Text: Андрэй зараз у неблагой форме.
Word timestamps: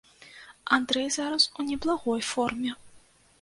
Андрэй 0.77 1.05
зараз 1.17 1.43
у 1.59 1.67
неблагой 1.69 2.21
форме. 2.31 2.71